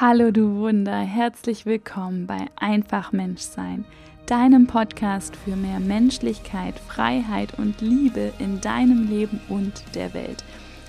[0.00, 3.84] Hallo du Wunder, herzlich willkommen bei Einfach Menschsein,
[4.24, 10.42] deinem Podcast für mehr Menschlichkeit, Freiheit und Liebe in deinem Leben und der Welt.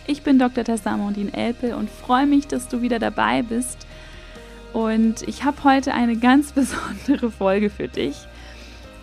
[0.07, 0.63] Ich bin Dr.
[0.63, 3.85] Tessa Mondin Elpel und freue mich, dass du wieder dabei bist.
[4.71, 8.15] Und ich habe heute eine ganz besondere Folge für dich.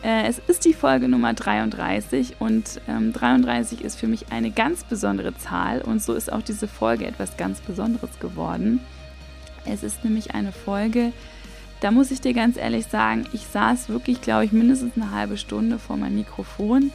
[0.02, 4.84] Äh, es ist die Folge Nummer 33 und ähm, 33 ist für mich eine ganz
[4.84, 8.80] besondere Zahl und so ist auch diese Folge etwas ganz Besonderes geworden.
[9.68, 11.12] Es ist nämlich eine Folge,
[11.80, 15.36] da muss ich dir ganz ehrlich sagen, ich saß wirklich, glaube ich, mindestens eine halbe
[15.36, 16.90] Stunde vor meinem Mikrofon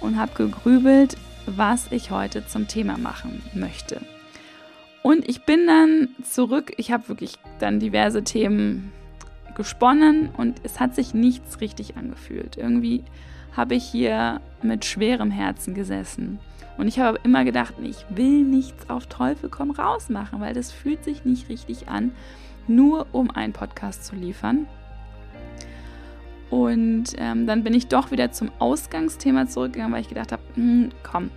[0.00, 1.16] und habe gegrübelt,
[1.46, 4.00] was ich heute zum Thema machen möchte.
[5.02, 8.92] Und ich bin dann zurück, ich habe wirklich dann diverse Themen
[9.54, 12.56] gesponnen und es hat sich nichts richtig angefühlt.
[12.56, 13.04] Irgendwie
[13.56, 16.40] habe ich hier mit schwerem Herzen gesessen.
[16.76, 20.72] Und ich habe immer gedacht, ich will nichts auf Teufel komm raus machen, weil das
[20.72, 22.12] fühlt sich nicht richtig an,
[22.66, 24.66] nur um einen Podcast zu liefern.
[26.50, 30.90] Und ähm, dann bin ich doch wieder zum Ausgangsthema zurückgegangen, weil ich gedacht habe, hm,
[31.02, 31.30] komm,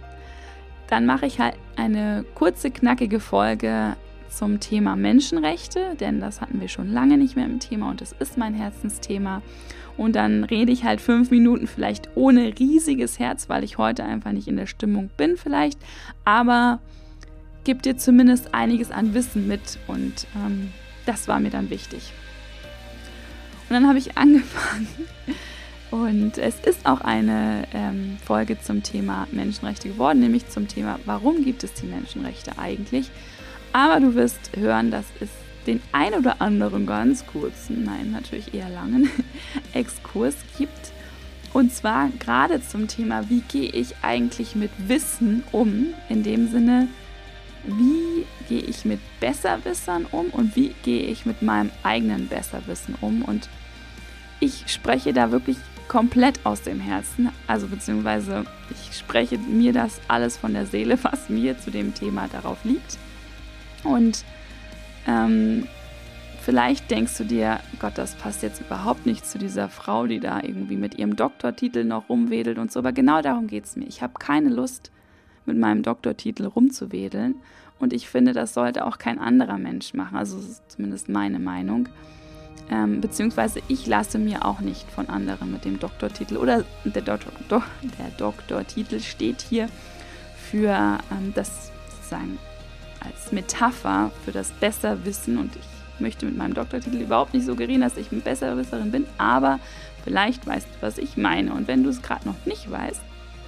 [0.88, 3.96] dann mache ich halt eine kurze, knackige Folge
[4.30, 8.14] zum Thema Menschenrechte, denn das hatten wir schon lange nicht mehr im Thema und es
[8.14, 9.42] ist mein Herzensthema.
[9.97, 14.31] Und dann rede ich halt fünf Minuten vielleicht ohne riesiges Herz, weil ich heute einfach
[14.31, 15.80] nicht in der Stimmung bin vielleicht,
[16.23, 16.80] aber
[17.64, 20.72] gebe dir zumindest einiges an Wissen mit und ähm,
[21.05, 22.14] das war mir dann wichtig.
[23.70, 24.88] Und dann habe ich angefangen
[25.89, 31.44] und es ist auch eine ähm, Folge zum Thema Menschenrechte geworden, nämlich zum Thema, warum
[31.44, 33.09] gibt es die Menschenrechte eigentlich?
[33.78, 35.30] Aber du wirst hören, dass es
[35.67, 39.08] den ein oder anderen ganz kurzen, nein, natürlich eher langen
[39.73, 40.92] Exkurs gibt.
[41.53, 45.94] Und zwar gerade zum Thema, wie gehe ich eigentlich mit Wissen um?
[46.09, 46.88] In dem Sinne,
[47.66, 53.22] wie gehe ich mit Besserwissern um und wie gehe ich mit meinem eigenen Besserwissen um?
[53.22, 53.48] Und
[54.39, 60.36] ich spreche da wirklich komplett aus dem Herzen, also beziehungsweise ich spreche mir das alles
[60.36, 62.98] von der Seele, was mir zu dem Thema darauf liegt.
[63.83, 64.23] Und
[65.08, 65.67] ähm,
[66.42, 70.42] vielleicht denkst du dir, Gott, das passt jetzt überhaupt nicht zu dieser Frau, die da
[70.42, 72.80] irgendwie mit ihrem Doktortitel noch rumwedelt und so.
[72.80, 73.86] Aber genau darum geht es mir.
[73.86, 74.92] Ich habe keine Lust,
[75.48, 77.36] mit meinem Doktortitel rumzuwedeln.
[77.80, 80.17] Und ich finde, das sollte auch kein anderer Mensch machen.
[80.17, 81.89] Also das ist zumindest meine Meinung.
[82.70, 87.32] Ähm, beziehungsweise ich lasse mir auch nicht von anderen mit dem Doktortitel oder der, Doktor,
[87.48, 87.61] Do,
[87.98, 89.70] der Doktortitel steht hier
[90.49, 92.37] für ähm, das sozusagen
[93.00, 97.98] als Metapher für das Besserwissen und ich möchte mit meinem Doktortitel überhaupt nicht suggerieren, dass
[97.98, 99.60] ich eine Besserwisserin bin, aber
[100.04, 103.02] vielleicht weißt du, was ich meine und wenn du es gerade noch nicht weißt,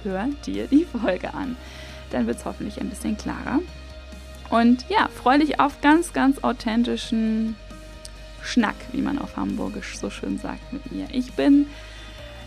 [0.04, 1.56] hör dir die Folge an.
[2.10, 3.60] Dann wird es hoffentlich ein bisschen klarer.
[4.50, 7.54] Und ja, freue dich auf ganz, ganz authentischen
[8.42, 11.06] Schnack, wie man auf Hamburgisch so schön sagt mit mir.
[11.12, 11.66] Ich bin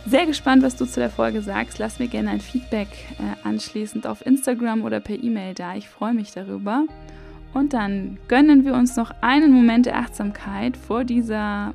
[0.06, 1.80] sehr gespannt, was du zu der Folge sagst.
[1.80, 5.75] Lass mir gerne ein Feedback äh, anschließend auf Instagram oder per E-Mail da.
[5.75, 6.86] Ich freue mich darüber.
[7.53, 11.74] Und dann gönnen wir uns noch einen Moment der Achtsamkeit vor dieser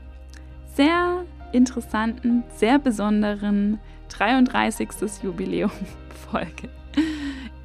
[0.74, 3.78] sehr interessanten, sehr besonderen
[4.08, 4.88] 33.
[5.22, 6.68] Jubiläum-Folge.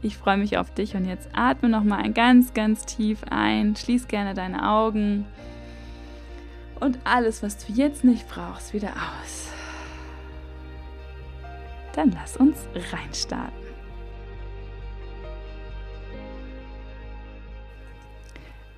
[0.01, 3.75] Ich freue mich auf dich und jetzt atme noch mal ein ganz, ganz tief ein.
[3.75, 5.25] Schließ gerne deine Augen
[6.79, 9.52] und alles, was du jetzt nicht brauchst, wieder aus.
[11.93, 12.57] Dann lass uns
[12.91, 13.63] reinstarten.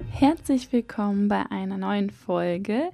[0.09, 2.89] Herzlich willkommen bei einer neuen Folge.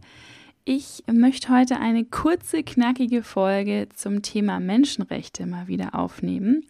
[0.63, 6.67] Ich möchte heute eine kurze, knackige Folge zum Thema Menschenrechte mal wieder aufnehmen.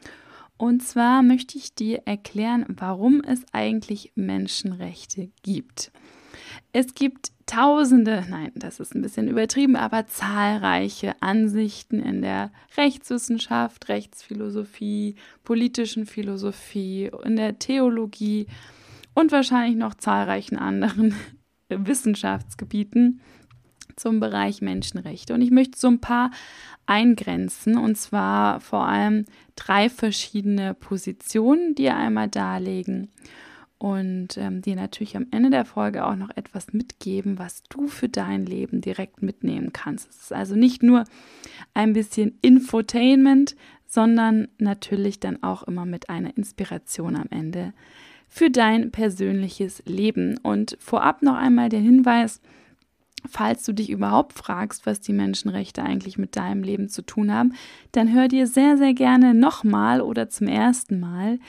[0.57, 5.91] Und zwar möchte ich dir erklären, warum es eigentlich Menschenrechte gibt.
[6.72, 13.89] Es gibt tausende, nein, das ist ein bisschen übertrieben, aber zahlreiche Ansichten in der Rechtswissenschaft,
[13.89, 18.47] Rechtsphilosophie, politischen Philosophie, in der Theologie
[19.16, 21.13] und wahrscheinlich noch zahlreichen anderen
[21.69, 23.20] Wissenschaftsgebieten
[23.97, 25.34] zum Bereich Menschenrechte.
[25.34, 26.31] Und ich möchte so ein paar
[26.85, 29.26] eingrenzen, und zwar vor allem
[29.58, 33.09] drei verschiedene Positionen, die einmal darlegen
[33.81, 38.09] und ähm, dir natürlich am Ende der Folge auch noch etwas mitgeben, was du für
[38.09, 40.07] dein Leben direkt mitnehmen kannst.
[40.11, 41.05] Es ist also nicht nur
[41.73, 43.55] ein bisschen Infotainment,
[43.87, 47.73] sondern natürlich dann auch immer mit einer Inspiration am Ende
[48.29, 50.37] für dein persönliches Leben.
[50.43, 52.39] Und vorab noch einmal der Hinweis,
[53.29, 57.53] falls du dich überhaupt fragst, was die Menschenrechte eigentlich mit deinem Leben zu tun haben,
[57.91, 61.40] dann hör dir sehr, sehr gerne nochmal oder zum ersten Mal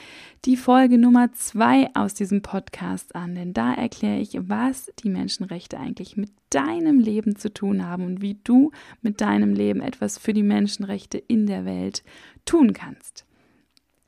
[0.45, 5.79] die Folge Nummer zwei aus diesem Podcast an, denn da erkläre ich, was die Menschenrechte
[5.79, 8.71] eigentlich mit deinem Leben zu tun haben und wie du
[9.01, 12.03] mit deinem Leben etwas für die Menschenrechte in der Welt
[12.45, 13.25] tun kannst.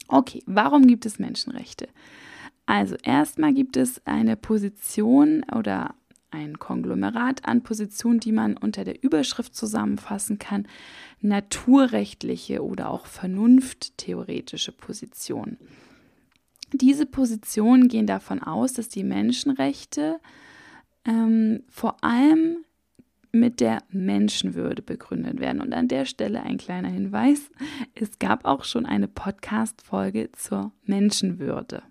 [0.08, 1.88] Okay, warum gibt es Menschenrechte?
[2.66, 5.96] Also erstmal gibt es eine Position oder
[6.36, 10.68] ein Konglomerat an Positionen, die man unter der Überschrift zusammenfassen kann,
[11.22, 15.58] naturrechtliche oder auch vernunfttheoretische Positionen.
[16.74, 20.20] Diese Positionen gehen davon aus, dass die Menschenrechte
[21.06, 22.58] ähm, vor allem
[23.32, 25.62] mit der Menschenwürde begründet werden.
[25.62, 27.50] Und an der Stelle ein kleiner Hinweis,
[27.94, 31.84] es gab auch schon eine Podcast-Folge zur Menschenwürde.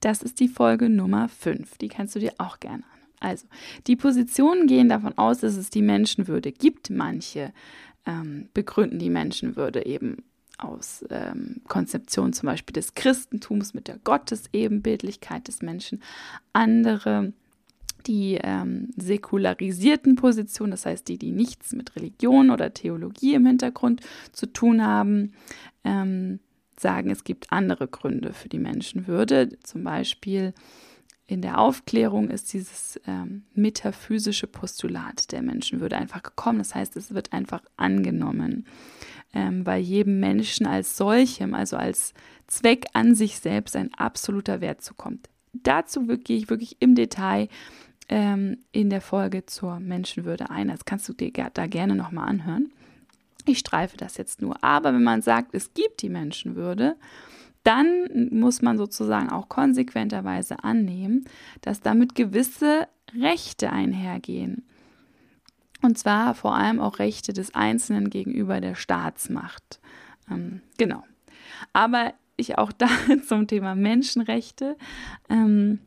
[0.00, 1.78] Das ist die Folge Nummer 5.
[1.78, 2.97] Die kannst du dir auch gerne an.
[3.20, 3.46] Also,
[3.86, 6.90] die Positionen gehen davon aus, dass es die Menschenwürde gibt.
[6.90, 7.52] Manche
[8.06, 10.18] ähm, begründen die Menschenwürde eben
[10.58, 16.02] aus ähm, Konzeption zum Beispiel des Christentums mit der Gottesebenbildlichkeit des Menschen.
[16.52, 17.32] Andere
[18.06, 24.00] die ähm, säkularisierten Positionen, das heißt die, die nichts mit Religion oder Theologie im Hintergrund
[24.32, 25.32] zu tun haben,
[25.84, 26.40] ähm,
[26.78, 29.58] sagen, es gibt andere Gründe für die Menschenwürde.
[29.62, 30.54] Zum Beispiel
[31.28, 36.58] in der Aufklärung ist dieses ähm, metaphysische Postulat der Menschenwürde einfach gekommen.
[36.58, 38.66] Das heißt, es wird einfach angenommen,
[39.34, 42.14] ähm, bei jedem Menschen als solchem, also als
[42.46, 45.28] Zweck an sich selbst, ein absoluter Wert zukommt.
[45.52, 47.48] Dazu gehe ich wirklich im Detail
[48.08, 50.68] ähm, in der Folge zur Menschenwürde ein.
[50.68, 52.72] Das kannst du dir da gerne nochmal anhören.
[53.44, 54.64] Ich streife das jetzt nur.
[54.64, 56.96] Aber wenn man sagt, es gibt die Menschenwürde,
[57.68, 61.26] dann muss man sozusagen auch konsequenterweise annehmen,
[61.60, 64.64] dass damit gewisse Rechte einhergehen.
[65.82, 69.80] Und zwar vor allem auch Rechte des Einzelnen gegenüber der Staatsmacht.
[70.30, 71.04] Ähm, genau.
[71.74, 72.88] Aber ich auch da
[73.26, 74.78] zum Thema Menschenrechte.
[75.28, 75.80] Ähm,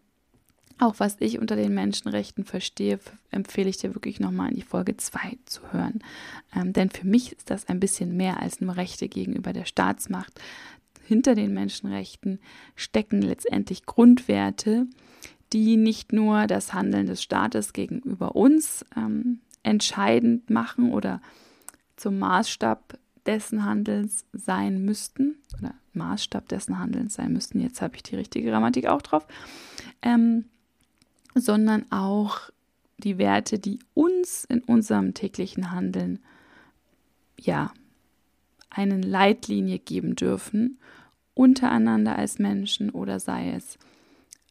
[0.82, 3.00] auch was ich unter den Menschenrechten verstehe,
[3.30, 6.00] empfehle ich dir wirklich nochmal in die Folge 2 zu hören.
[6.56, 10.42] Ähm, denn für mich ist das ein bisschen mehr als nur Rechte gegenüber der Staatsmacht.
[11.12, 12.40] Hinter den Menschenrechten
[12.74, 14.88] stecken letztendlich Grundwerte,
[15.52, 21.22] die nicht nur das Handeln des Staates gegenüber uns ähm, entscheidend machen oder
[21.98, 27.60] zum Maßstab dessen Handelns sein müssten oder Maßstab dessen Handelns sein müssten.
[27.60, 29.28] Jetzt habe ich die richtige Grammatik auch drauf.
[30.02, 30.46] Ähm,
[31.36, 32.50] sondern auch
[33.00, 36.20] die Werte, die uns in unserem täglichen Handeln
[37.38, 37.74] ja
[38.70, 40.78] eine Leitlinie geben dürfen,
[41.34, 43.78] untereinander als Menschen oder sei es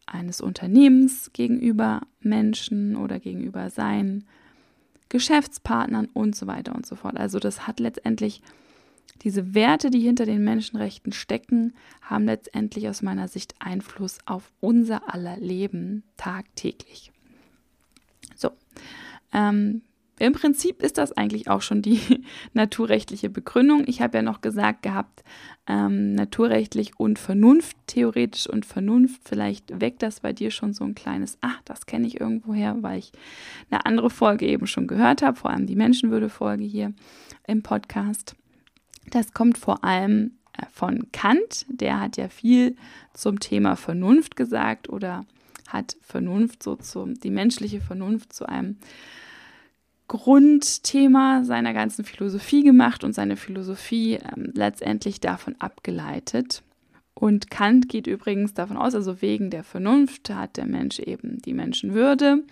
[0.06, 4.27] eines Unternehmens gegenüber Menschen oder gegenüber seinen
[5.09, 7.17] Geschäftspartnern und so weiter und so fort.
[7.17, 8.43] Also das hat letztendlich
[9.23, 15.12] diese Werte, die hinter den Menschenrechten stecken, haben letztendlich aus meiner Sicht Einfluss auf unser
[15.12, 17.12] aller Leben tagtäglich.
[18.35, 18.50] So,
[19.32, 19.82] ähm,
[20.20, 21.99] im Prinzip ist das eigentlich auch schon die
[22.52, 23.84] naturrechtliche Begründung.
[23.87, 25.25] Ich habe ja noch gesagt gehabt,
[25.67, 29.22] ähm, naturrechtlich und Vernunft, theoretisch und Vernunft.
[29.25, 32.99] Vielleicht weckt das bei dir schon so ein kleines, ach, das kenne ich irgendwoher, weil
[32.99, 33.12] ich
[33.70, 36.93] eine andere Folge eben schon gehört habe, vor allem die Menschenwürde-Folge hier
[37.46, 38.37] im Podcast.
[39.11, 41.64] Das kommt vor allem äh, von Kant.
[41.70, 42.76] Der hat ja viel
[43.14, 45.25] zum Thema Vernunft gesagt oder
[45.67, 48.76] hat Vernunft so zum, die menschliche Vernunft zu einem
[50.10, 56.64] Grundthema seiner ganzen Philosophie gemacht und seine Philosophie ähm, letztendlich davon abgeleitet.
[57.14, 61.55] Und Kant geht übrigens davon aus, also wegen der Vernunft hat der Mensch eben die
[61.55, 62.43] Menschenwürde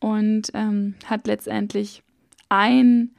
[0.00, 2.02] und ähm, hat letztendlich
[2.48, 3.10] ein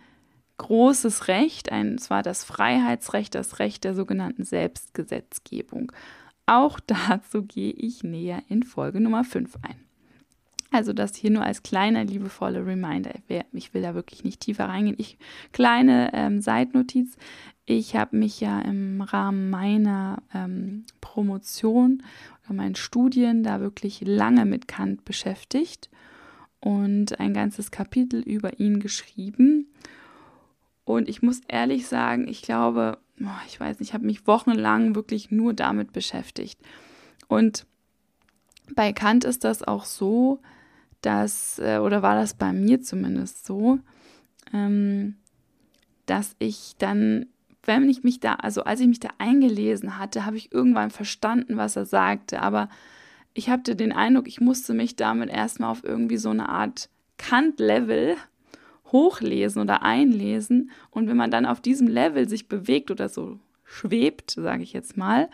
[0.57, 5.91] großes Recht, ein, zwar das Freiheitsrecht, das Recht der sogenannten Selbstgesetzgebung.
[6.48, 9.87] Auch dazu gehe ich näher in Folge Nummer 5 ein.
[10.72, 13.12] Also das hier nur als kleiner liebevoller Reminder.
[13.54, 14.98] Ich will da wirklich nicht tiefer reingehen.
[15.00, 15.18] Ich
[15.54, 17.16] kleine ähm, Seitnotiz.
[17.66, 22.04] Ich habe mich ja im Rahmen meiner ähm, Promotion
[22.46, 25.90] oder meinen Studien da wirklich lange mit Kant beschäftigt
[26.60, 29.68] und ein ganzes Kapitel über ihn geschrieben.
[30.84, 32.98] Und ich muss ehrlich sagen, ich glaube,
[33.48, 36.60] ich weiß nicht, ich habe mich wochenlang wirklich nur damit beschäftigt.
[37.28, 37.66] Und
[38.76, 40.40] bei Kant ist das auch so,
[41.01, 43.80] dass, äh, oder war das bei mir zumindest so,
[44.54, 45.16] ähm,
[46.06, 47.27] dass ich dann,
[47.63, 51.58] wenn ich mich da, also als ich mich da eingelesen hatte, habe ich irgendwann verstanden,
[51.58, 52.70] was er sagte, aber
[53.34, 58.16] ich hatte den Eindruck, ich musste mich damit erstmal auf irgendwie so eine Art Kant-Level
[58.92, 60.72] hochlesen oder einlesen.
[60.89, 64.98] Und wenn man dann auf diesem Level sich bewegt oder so schwebt, sage ich jetzt
[64.98, 65.30] mal,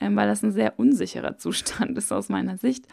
[0.00, 2.86] ähm, weil das ein sehr unsicherer Zustand ist aus meiner Sicht,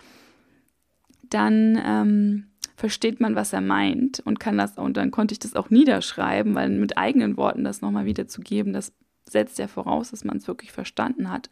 [1.34, 5.56] dann ähm, versteht man, was er meint und kann das, und dann konnte ich das
[5.56, 8.94] auch niederschreiben, weil mit eigenen Worten das nochmal wiederzugeben, das
[9.30, 11.50] setzt ja voraus, dass man es wirklich verstanden hat.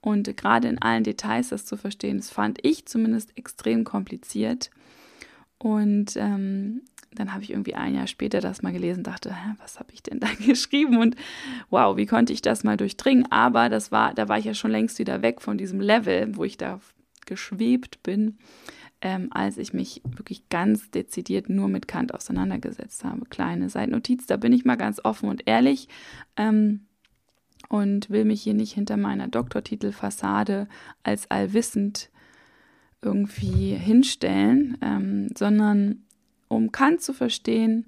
[0.00, 4.70] Und gerade in allen Details das zu verstehen, das fand ich zumindest extrem kompliziert.
[5.58, 9.78] Und ähm, dann habe ich irgendwie ein Jahr später das mal gelesen, dachte, hä, was
[9.78, 10.98] habe ich denn da geschrieben?
[10.98, 11.16] Und
[11.68, 13.30] wow, wie konnte ich das mal durchdringen?
[13.30, 16.44] Aber das war, da war ich ja schon längst wieder weg von diesem Level, wo
[16.44, 16.80] ich da
[17.26, 18.38] geschwebt bin,
[19.02, 23.24] ähm, als ich mich wirklich ganz dezidiert nur mit Kant auseinandergesetzt habe.
[23.26, 25.88] Kleine Seitnotiz, da bin ich mal ganz offen und ehrlich.
[26.36, 26.86] Ähm,
[27.68, 30.66] und will mich hier nicht hinter meiner Doktortitelfassade
[31.02, 32.10] als allwissend
[33.02, 36.02] irgendwie hinstellen, ähm, sondern
[36.48, 37.86] um Kant zu verstehen,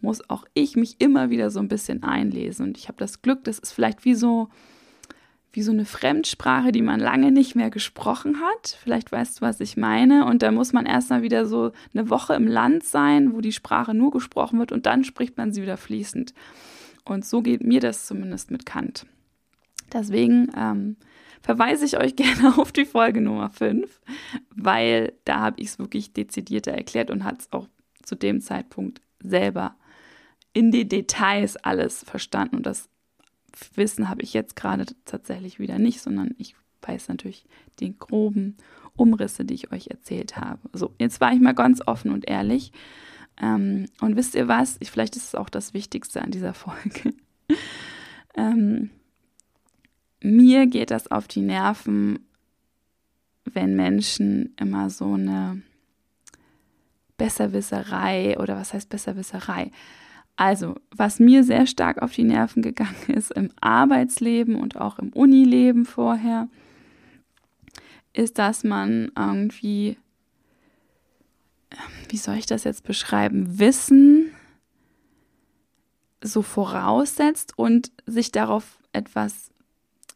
[0.00, 2.66] muss auch ich mich immer wieder so ein bisschen einlesen.
[2.66, 4.48] Und ich habe das Glück, das ist vielleicht wie so,
[5.52, 8.78] wie so eine Fremdsprache, die man lange nicht mehr gesprochen hat.
[8.82, 10.26] Vielleicht weißt du, was ich meine.
[10.26, 13.94] Und da muss man erstmal wieder so eine Woche im Land sein, wo die Sprache
[13.94, 16.34] nur gesprochen wird und dann spricht man sie wieder fließend.
[17.04, 19.06] Und so geht mir das zumindest mit Kant.
[19.92, 20.96] Deswegen ähm,
[21.40, 24.00] verweise ich euch gerne auf die Folge Nummer 5,
[24.54, 27.66] weil da habe ich es wirklich dezidierter erklärt und hat es auch
[28.04, 29.76] zu dem Zeitpunkt selber
[30.52, 32.56] in die Details alles verstanden.
[32.56, 32.88] Und das
[33.74, 37.44] Wissen habe ich jetzt gerade tatsächlich wieder nicht, sondern ich weiß natürlich
[37.80, 38.56] den groben
[38.96, 40.60] Umrisse, die ich euch erzählt habe.
[40.72, 42.72] So, jetzt war ich mal ganz offen und ehrlich.
[43.40, 44.76] Ähm, und wisst ihr was?
[44.80, 47.14] Ich, vielleicht ist es auch das Wichtigste an dieser Folge.
[48.34, 48.90] ähm,
[50.22, 52.18] mir geht das auf die Nerven,
[53.44, 55.62] wenn Menschen immer so eine
[57.16, 59.72] Besserwisserei oder was heißt Besserwisserei?
[60.40, 65.12] Also, was mir sehr stark auf die Nerven gegangen ist im Arbeitsleben und auch im
[65.12, 66.48] Unileben vorher,
[68.14, 69.98] ist, dass man irgendwie,
[72.08, 74.30] wie soll ich das jetzt beschreiben, Wissen
[76.22, 79.50] so voraussetzt und sich darauf etwas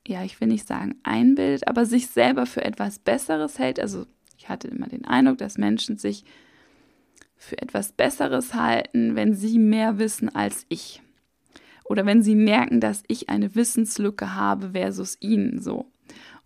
[0.06, 3.78] ja, ich will nicht sagen einbildet, aber sich selber für etwas Besseres hält.
[3.78, 4.06] Also
[4.38, 6.24] ich hatte immer den Eindruck, dass Menschen sich
[7.44, 11.02] für etwas Besseres halten, wenn sie mehr wissen als ich.
[11.84, 15.86] Oder wenn sie merken, dass ich eine Wissenslücke habe versus ihnen so.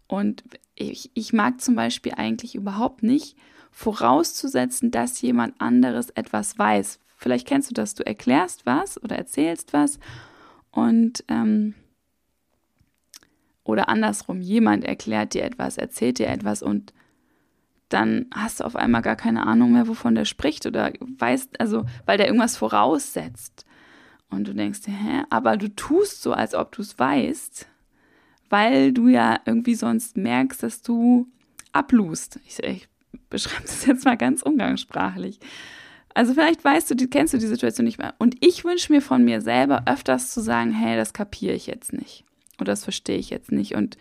[0.09, 0.43] Und
[0.75, 3.37] ich, ich mag zum Beispiel eigentlich überhaupt nicht
[3.71, 6.99] vorauszusetzen, dass jemand anderes etwas weiß.
[7.17, 9.99] Vielleicht kennst du das, du erklärst was oder erzählst was
[10.71, 11.75] und ähm,
[13.65, 16.95] oder andersrum, jemand erklärt dir etwas, erzählt dir etwas und
[17.89, 21.85] dann hast du auf einmal gar keine Ahnung mehr, wovon der spricht oder weißt, also,
[22.07, 23.65] weil der irgendwas voraussetzt.
[24.31, 27.67] Und du denkst dir, hä, aber du tust so, als ob du es weißt,
[28.51, 31.29] weil du ja irgendwie sonst merkst, dass du
[31.73, 32.39] ablust.
[32.47, 32.89] Ich, ich
[33.31, 35.41] beschreibe das jetzt mal ganz umgangssprachlich.
[36.15, 38.15] Also vielleicht weißt du, kennst du die Situation nicht mehr.
[38.19, 41.93] Und ich wünsche mir von mir selber öfters zu sagen, hey, das kapiere ich jetzt
[41.93, 42.25] nicht.
[42.61, 43.75] Oder das verstehe ich jetzt nicht.
[43.75, 43.97] Und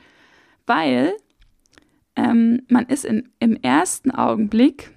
[0.66, 1.14] weil
[2.18, 4.92] ähm, man ist in, im ersten Augenblick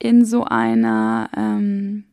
[0.00, 2.04] in so einer ähm,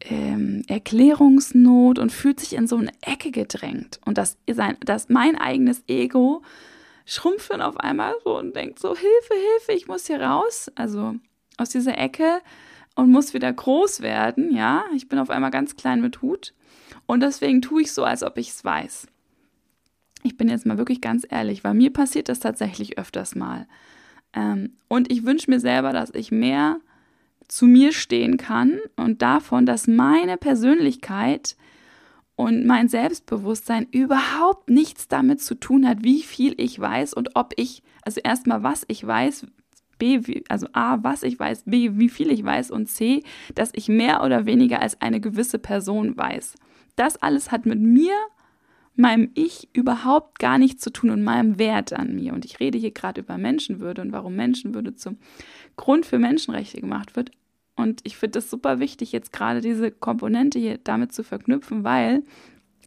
[0.00, 4.00] ähm, Erklärungsnot und fühlt sich in so eine Ecke gedrängt.
[4.04, 6.42] Und das, sein, das mein eigenes Ego
[7.06, 10.70] schrumpft dann auf einmal so und denkt so, Hilfe, Hilfe, ich muss hier raus.
[10.74, 11.14] Also
[11.56, 12.40] aus dieser Ecke
[12.96, 14.84] und muss wieder groß werden, ja.
[14.96, 16.54] Ich bin auf einmal ganz klein mit Hut.
[17.06, 19.06] Und deswegen tue ich so, als ob ich es weiß.
[20.22, 23.66] Ich bin jetzt mal wirklich ganz ehrlich, weil mir passiert das tatsächlich öfters mal.
[24.32, 26.78] Ähm, und ich wünsche mir selber, dass ich mehr
[27.48, 31.56] zu mir stehen kann und davon, dass meine Persönlichkeit
[32.36, 37.52] und mein Selbstbewusstsein überhaupt nichts damit zu tun hat, wie viel ich weiß und ob
[37.56, 39.46] ich, also erstmal was ich weiß,
[39.98, 43.22] B, also A, was ich weiß, B, wie viel ich weiß und C,
[43.54, 46.54] dass ich mehr oder weniger als eine gewisse Person weiß.
[46.96, 48.14] Das alles hat mit mir,
[49.00, 52.32] meinem Ich überhaupt gar nichts zu tun und meinem Wert an mir.
[52.32, 55.18] Und ich rede hier gerade über Menschenwürde und warum Menschenwürde zum
[55.76, 57.30] Grund für Menschenrechte gemacht wird.
[57.76, 62.22] Und ich finde es super wichtig, jetzt gerade diese Komponente hier damit zu verknüpfen, weil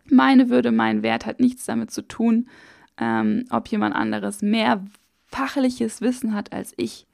[0.09, 2.47] meine Würde, mein Wert hat nichts damit zu tun,
[2.97, 4.85] ähm, ob jemand anderes mehr
[5.25, 7.07] fachliches Wissen hat als ich.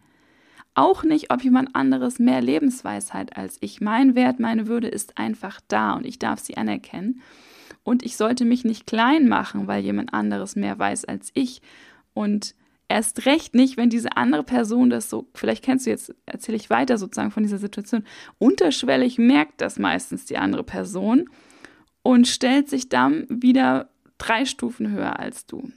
[0.76, 3.82] Auch nicht, ob jemand anderes mehr Lebensweisheit als ich.
[3.82, 7.22] Mein Wert, meine Würde ist einfach da und ich darf sie anerkennen.
[7.84, 11.62] Und ich sollte mich nicht klein machen, weil jemand anderes mehr weiß als ich.
[12.14, 12.56] Und
[12.90, 16.70] erst recht nicht, wenn diese andere Person das so, vielleicht kennst du jetzt, erzähle ich
[16.70, 18.04] weiter sozusagen von dieser Situation,
[18.40, 21.30] unterschwellig merkt das meistens die andere Person
[22.02, 25.72] und stellt sich dann wieder drei Stufen höher als du.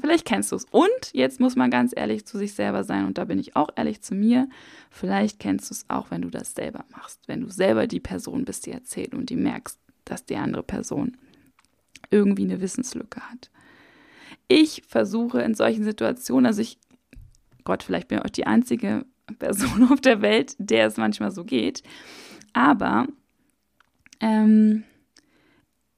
[0.00, 0.64] Vielleicht kennst du es.
[0.70, 3.68] Und jetzt muss man ganz ehrlich zu sich selber sein und da bin ich auch
[3.76, 4.48] ehrlich zu mir.
[4.90, 8.44] Vielleicht kennst du es auch, wenn du das selber machst, wenn du selber die Person
[8.44, 11.16] bist, die erzählt und die merkst, dass die andere Person
[12.12, 13.50] irgendwie eine Wissenslücke hat.
[14.48, 16.78] Ich versuche in solchen Situationen, also ich,
[17.64, 19.04] Gott, vielleicht bin ich auch die einzige
[19.38, 21.82] Person auf der Welt, der es manchmal so geht,
[22.52, 23.06] aber
[24.20, 24.84] ähm,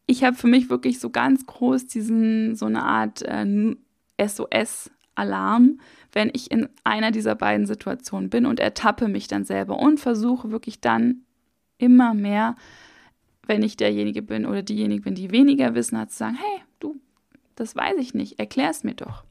[0.07, 3.77] ich habe für mich wirklich so ganz groß diesen, so eine Art äh,
[4.21, 5.81] SOS-Alarm,
[6.13, 10.51] wenn ich in einer dieser beiden Situationen bin und ertappe mich dann selber und versuche
[10.51, 11.23] wirklich dann
[11.79, 12.55] immer mehr,
[13.47, 16.97] wenn ich derjenige bin oder diejenige bin, die weniger Wissen hat, zu sagen, hey, du,
[17.57, 19.25] das weiß ich nicht, erklär es mir doch.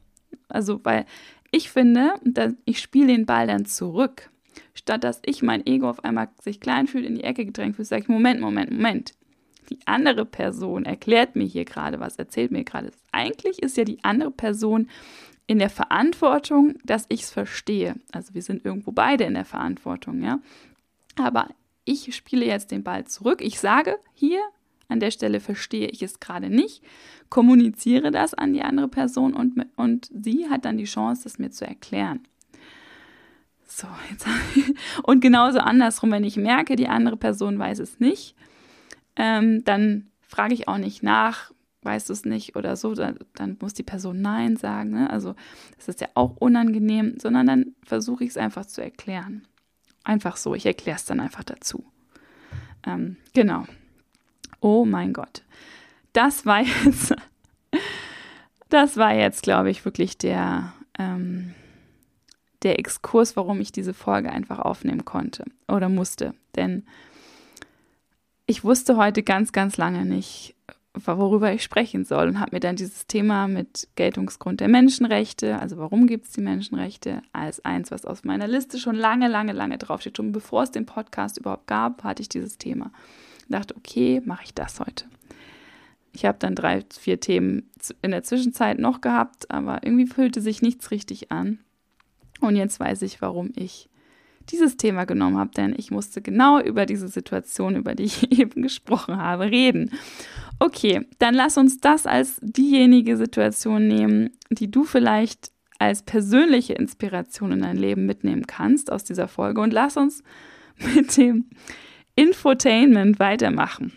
[0.48, 1.04] Also, weil
[1.50, 2.14] ich finde,
[2.64, 4.30] ich spiele den Ball dann zurück.
[4.74, 7.88] Statt dass ich mein Ego auf einmal sich klein fühlt, in die Ecke gedrängt fühlt,
[7.88, 9.14] sage ich, Moment, Moment, Moment.
[9.70, 12.90] Die andere Person erklärt mir hier gerade was, erzählt mir gerade.
[13.12, 14.88] Eigentlich ist ja die andere Person
[15.46, 17.96] in der Verantwortung, dass ich es verstehe.
[18.12, 20.40] Also wir sind irgendwo beide in der Verantwortung, ja.
[21.16, 21.48] Aber
[21.84, 23.40] ich spiele jetzt den Ball zurück.
[23.42, 24.40] Ich sage hier,
[24.88, 26.82] an der Stelle verstehe ich es gerade nicht,
[27.30, 31.50] kommuniziere das an die andere Person und, und sie hat dann die Chance, es mir
[31.50, 32.20] zu erklären.
[33.66, 34.26] So, jetzt
[35.02, 38.36] und genauso andersrum, wenn ich merke, die andere Person weiß es nicht,
[39.16, 43.56] ähm, dann frage ich auch nicht nach, weißt du es nicht oder so, dann, dann,
[43.60, 44.90] muss die Person Nein sagen.
[44.90, 45.10] Ne?
[45.10, 45.34] Also
[45.76, 49.46] das ist ja auch unangenehm, sondern dann versuche ich es einfach zu erklären.
[50.04, 51.84] Einfach so, ich erkläre es dann einfach dazu.
[52.86, 53.64] Ähm, genau.
[54.60, 55.42] Oh mein Gott.
[56.12, 57.14] Das war jetzt,
[58.68, 61.54] das war jetzt, glaube ich, wirklich der, ähm,
[62.62, 66.34] der Exkurs, warum ich diese Folge einfach aufnehmen konnte oder musste.
[66.54, 66.86] Denn
[68.46, 70.53] ich wusste heute ganz, ganz lange nicht,
[70.94, 75.76] worüber ich sprechen soll und habe mir dann dieses Thema mit Geltungsgrund der Menschenrechte, also
[75.76, 79.78] warum gibt es die Menschenrechte, als eins, was auf meiner Liste schon lange, lange, lange
[79.78, 80.16] draufsteht.
[80.16, 82.90] Schon bevor es den Podcast überhaupt gab, hatte ich dieses Thema
[83.48, 85.06] dachte, okay, mache ich das heute.
[86.12, 87.70] Ich habe dann drei, vier Themen
[88.02, 91.58] in der Zwischenzeit noch gehabt, aber irgendwie fühlte sich nichts richtig an.
[92.40, 93.88] Und jetzt weiß ich, warum ich
[94.50, 98.62] dieses Thema genommen habe, denn ich musste genau über diese Situation, über die ich eben
[98.62, 99.90] gesprochen habe, reden.
[100.58, 107.52] Okay, dann lass uns das als diejenige Situation nehmen, die du vielleicht als persönliche Inspiration
[107.52, 110.22] in dein Leben mitnehmen kannst aus dieser Folge und lass uns
[110.94, 111.50] mit dem
[112.14, 113.92] Infotainment weitermachen.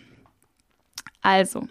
[1.22, 1.68] Also,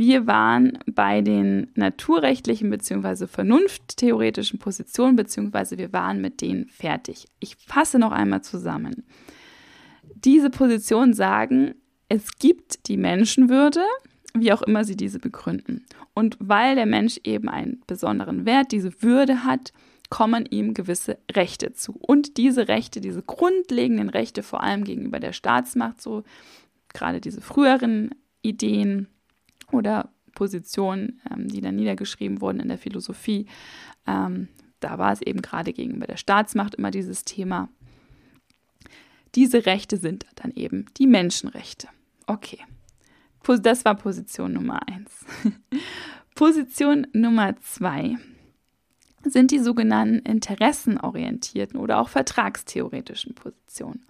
[0.00, 3.26] wir waren bei den naturrechtlichen bzw.
[3.26, 5.76] vernunfttheoretischen Positionen bzw.
[5.76, 7.26] wir waren mit denen fertig.
[7.38, 9.04] Ich fasse noch einmal zusammen.
[10.14, 11.74] Diese Positionen sagen,
[12.08, 13.82] es gibt die Menschenwürde,
[14.32, 15.84] wie auch immer sie diese begründen.
[16.14, 19.74] Und weil der Mensch eben einen besonderen Wert, diese Würde hat,
[20.08, 21.92] kommen ihm gewisse Rechte zu.
[21.92, 26.24] Und diese Rechte, diese grundlegenden Rechte, vor allem gegenüber der Staatsmacht, so
[26.88, 29.06] gerade diese früheren Ideen
[29.72, 33.46] oder Positionen, ähm, die dann niedergeschrieben wurden in der Philosophie,
[34.06, 34.48] ähm,
[34.80, 37.68] da war es eben gerade gegenüber der Staatsmacht immer dieses Thema.
[39.34, 41.88] Diese Rechte sind dann eben die Menschenrechte.
[42.26, 42.58] Okay,
[43.62, 45.24] das war Position Nummer eins.
[46.34, 48.16] Position Nummer zwei
[49.22, 54.06] sind die sogenannten interessenorientierten oder auch vertragstheoretischen Positionen.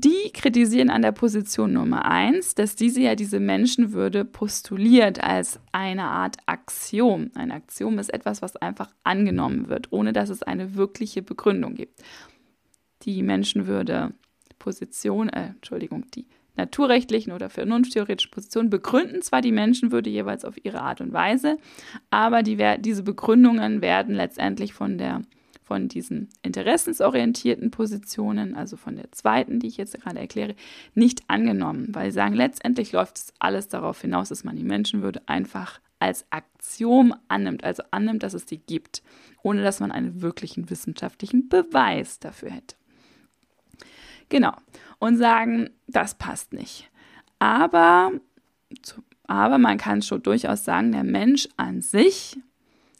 [0.00, 6.04] Die kritisieren an der Position Nummer eins, dass diese ja diese Menschenwürde postuliert als eine
[6.04, 7.32] Art Axiom.
[7.34, 12.00] Ein Axiom ist etwas, was einfach angenommen wird, ohne dass es eine wirkliche Begründung gibt.
[13.02, 14.12] Die Menschenwürde
[14.60, 20.80] Position, äh, Entschuldigung, die naturrechtlichen oder vernunfttheoretischen Positionen begründen zwar die Menschenwürde jeweils auf ihre
[20.80, 21.58] Art und Weise,
[22.10, 25.22] aber die, diese Begründungen werden letztendlich von der
[25.68, 30.54] von diesen interessensorientierten Positionen, also von der zweiten, die ich jetzt gerade erkläre,
[30.94, 35.20] nicht angenommen, weil sie sagen, letztendlich läuft es alles darauf hinaus, dass man die Menschenwürde
[35.26, 39.02] einfach als Aktion annimmt, also annimmt, dass es die gibt,
[39.42, 42.74] ohne dass man einen wirklichen wissenschaftlichen Beweis dafür hätte.
[44.30, 44.54] Genau.
[44.98, 46.90] Und sagen, das passt nicht.
[47.38, 48.12] Aber,
[49.24, 52.38] aber man kann schon durchaus sagen, der Mensch an sich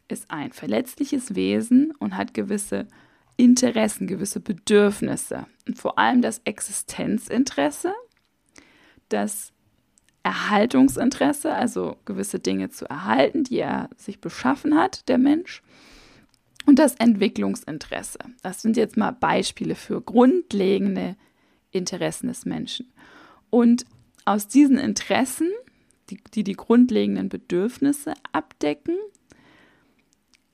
[0.08, 2.88] ist ein verletzliches Wesen und hat gewisse
[3.36, 5.46] Interessen, gewisse Bedürfnisse.
[5.66, 7.92] Und vor allem das Existenzinteresse,
[9.08, 9.52] das
[10.22, 15.62] Erhaltungsinteresse, also gewisse Dinge zu erhalten, die er sich beschaffen hat, der Mensch.
[16.66, 18.18] und das Entwicklungsinteresse.
[18.42, 21.16] Das sind jetzt mal Beispiele für grundlegende
[21.70, 22.92] Interessen des Menschen.
[23.48, 23.86] Und
[24.26, 25.50] aus diesen Interessen,
[26.10, 28.98] die die, die grundlegenden Bedürfnisse abdecken,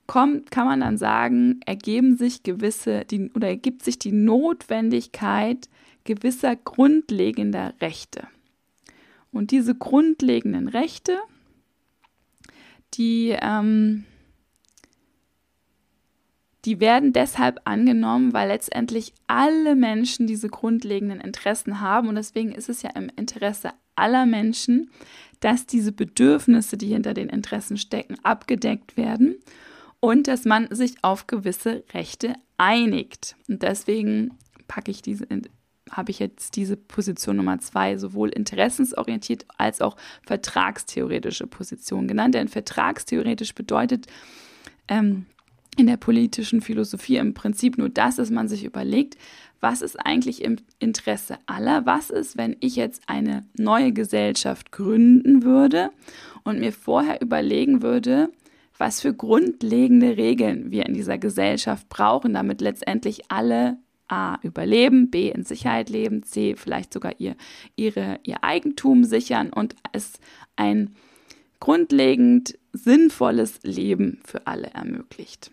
[0.07, 5.69] kommt, kann man dann sagen, ergeben sich gewisse die, oder ergibt sich die Notwendigkeit
[6.05, 8.29] gewisser grundlegender Rechte.
[9.33, 11.19] Und diese grundlegenden Rechte,
[12.95, 14.05] die ähm,
[16.65, 22.09] die werden deshalb angenommen, weil letztendlich alle Menschen diese grundlegenden Interessen haben.
[22.09, 24.91] Und deswegen ist es ja im Interesse aller Menschen,
[25.41, 29.37] dass diese Bedürfnisse, die hinter den Interessen stecken, abgedeckt werden
[30.05, 33.37] und dass man sich auf gewisse Rechte einigt.
[33.49, 34.37] Und deswegen
[34.69, 35.27] packe ich diese,
[35.91, 42.35] habe ich jetzt diese Position Nummer zwei sowohl interessensorientiert als auch vertragstheoretische Position genannt.
[42.35, 44.07] Denn vertragstheoretisch bedeutet,
[44.89, 45.25] ähm,
[45.79, 49.17] in der politischen Philosophie im Prinzip nur das, dass man sich überlegt,
[49.61, 51.87] was ist eigentlich im Interesse aller?
[51.87, 55.89] Was ist, wenn ich jetzt eine neue Gesellschaft gründen würde
[56.43, 58.29] und mir vorher überlegen würde,
[58.77, 65.31] was für grundlegende Regeln wir in dieser Gesellschaft brauchen, damit letztendlich alle A überleben, B
[65.31, 67.37] in Sicherheit leben, C vielleicht sogar ihr,
[67.77, 70.15] ihre, ihr Eigentum sichern und es
[70.57, 70.95] ein
[71.61, 75.51] grundlegend sinnvolles Leben für alle ermöglicht.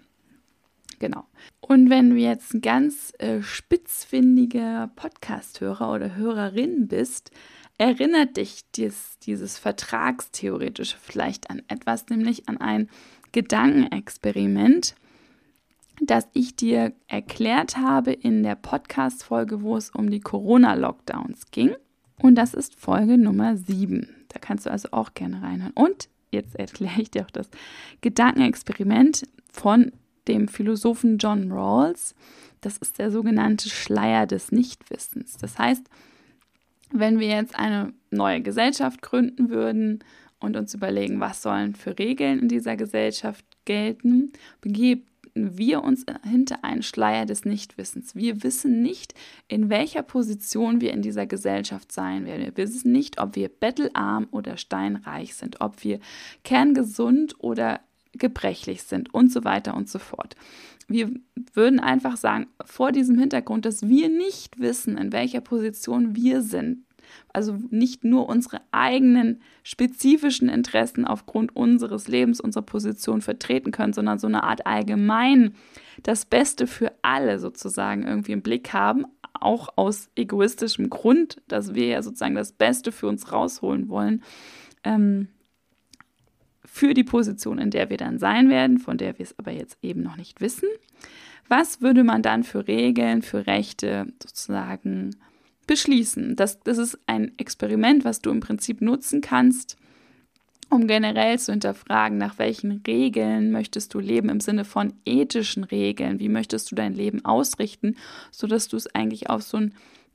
[1.00, 1.26] Genau.
[1.62, 7.32] Und wenn du jetzt ein ganz äh, spitzfindiger Podcast-Hörer oder Hörerin bist,
[7.82, 12.88] erinnert dich dies, dieses Vertragstheoretische vielleicht an etwas, nämlich an ein
[13.32, 14.94] Gedankenexperiment,
[16.00, 21.72] das ich dir erklärt habe in der Podcast-Folge, wo es um die Corona-Lockdowns ging.
[22.22, 24.08] Und das ist Folge Nummer 7.
[24.28, 25.74] Da kannst du also auch gerne reinhören.
[25.74, 27.50] Und jetzt erkläre ich dir auch das
[28.02, 29.92] Gedankenexperiment von
[30.28, 32.14] dem Philosophen John Rawls.
[32.62, 35.38] Das ist der sogenannte Schleier des Nichtwissens.
[35.38, 35.90] Das heißt,
[36.92, 40.00] wenn wir jetzt eine neue Gesellschaft gründen würden
[40.40, 46.64] und uns überlegen, was sollen für Regeln in dieser Gesellschaft gelten, begeben wir uns hinter
[46.64, 48.16] einen Schleier des Nichtwissens.
[48.16, 49.14] Wir wissen nicht,
[49.48, 52.46] in welcher Position wir in dieser Gesellschaft sein werden.
[52.46, 56.00] Wir wissen nicht, ob wir bettelarm oder steinreich sind, ob wir
[56.44, 57.80] kerngesund oder
[58.14, 60.36] gebrechlich sind und so weiter und so fort.
[60.88, 61.12] Wir
[61.54, 66.84] würden einfach sagen, vor diesem Hintergrund, dass wir nicht wissen, in welcher Position wir sind,
[67.34, 74.20] also nicht nur unsere eigenen spezifischen Interessen aufgrund unseres Lebens, unserer Position vertreten können, sondern
[74.20, 75.56] so eine Art allgemein
[76.04, 81.88] das Beste für alle sozusagen irgendwie im Blick haben, auch aus egoistischem Grund, dass wir
[81.88, 84.24] ja sozusagen das Beste für uns rausholen wollen.
[84.84, 85.28] Ähm,
[86.66, 89.78] für die Position, in der wir dann sein werden, von der wir es aber jetzt
[89.82, 90.68] eben noch nicht wissen.
[91.48, 95.16] Was würde man dann für Regeln, für Rechte sozusagen
[95.68, 96.36] beschließen?
[96.36, 99.78] Das, das ist ein Experiment, was du im Prinzip nutzen kannst,
[100.70, 106.20] um generell zu hinterfragen, nach welchen Regeln möchtest du leben im Sinne von ethischen Regeln,
[106.20, 107.98] wie möchtest du dein Leben ausrichten,
[108.32, 109.74] sodass du es eigentlich auf so ein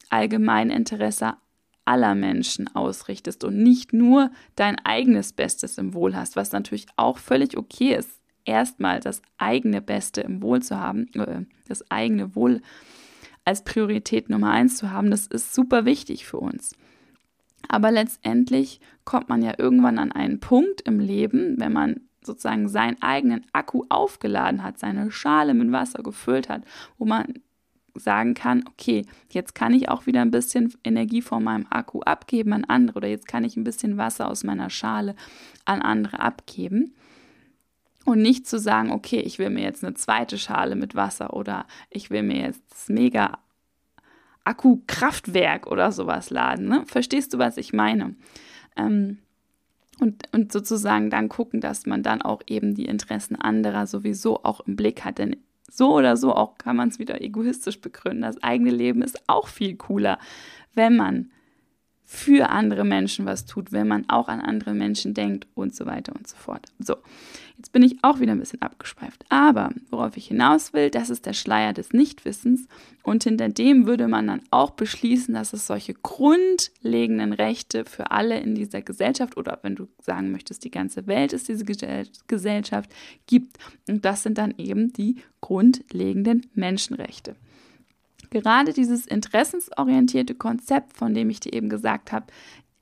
[0.08, 1.34] Allgemeininteresse
[1.86, 7.18] aller Menschen ausrichtest und nicht nur dein eigenes Bestes im Wohl hast, was natürlich auch
[7.18, 8.10] völlig okay ist,
[8.44, 12.60] erstmal das eigene Beste im Wohl zu haben, äh, das eigene Wohl
[13.44, 16.74] als Priorität Nummer eins zu haben, das ist super wichtig für uns.
[17.68, 23.00] Aber letztendlich kommt man ja irgendwann an einen Punkt im Leben, wenn man sozusagen seinen
[23.02, 26.62] eigenen Akku aufgeladen hat, seine Schale mit Wasser gefüllt hat,
[26.98, 27.34] wo man
[27.98, 32.52] sagen kann, okay, jetzt kann ich auch wieder ein bisschen Energie von meinem Akku abgeben
[32.52, 35.14] an andere oder jetzt kann ich ein bisschen Wasser aus meiner Schale
[35.64, 36.94] an andere abgeben.
[38.04, 41.66] Und nicht zu sagen, okay, ich will mir jetzt eine zweite Schale mit Wasser oder
[41.90, 43.38] ich will mir jetzt das mega
[44.44, 46.68] Akku-Kraftwerk oder sowas laden.
[46.68, 46.84] Ne?
[46.86, 48.14] Verstehst du, was ich meine?
[48.76, 49.18] Ähm,
[49.98, 54.60] und, und sozusagen dann gucken, dass man dann auch eben die Interessen anderer sowieso auch
[54.60, 55.18] im Blick hat.
[55.18, 55.36] Denn
[55.70, 58.22] so oder so auch kann man es wieder egoistisch begründen.
[58.22, 60.18] Das eigene Leben ist auch viel cooler,
[60.74, 61.30] wenn man
[62.04, 66.14] für andere Menschen was tut, wenn man auch an andere Menschen denkt und so weiter
[66.14, 66.66] und so fort.
[66.78, 66.96] So,
[67.56, 69.24] jetzt bin ich auch wieder ein bisschen abgeschweift.
[69.28, 72.66] Aber worauf ich hinaus will, das ist der Schleier des Nichtwissens.
[73.02, 78.38] Und hinter dem würde man dann auch beschließen, dass es solche grundlegenden Rechte für alle
[78.40, 82.90] in dieser Gesellschaft oder wenn du sagen möchtest, die ganze Welt ist diese Gesellschaft
[83.26, 83.58] gibt.
[83.88, 87.36] Und das sind dann eben die grundlegenden Menschenrechte.
[88.30, 92.26] Gerade dieses interessensorientierte Konzept, von dem ich dir eben gesagt habe,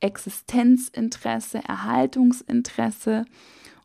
[0.00, 3.24] Existenzinteresse, Erhaltungsinteresse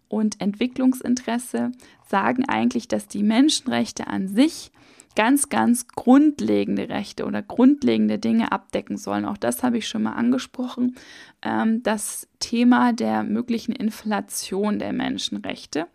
[0.10, 1.72] und Entwicklungsinteresse
[2.08, 4.72] sagen eigentlich, dass die Menschenrechte an sich
[5.16, 9.26] ganz, ganz grundlegende Rechte oder grundlegende Dinge abdecken sollen.
[9.26, 10.96] Auch das habe ich schon mal angesprochen.
[11.42, 15.88] Ähm, das Thema der möglichen Inflation der Menschenrechte.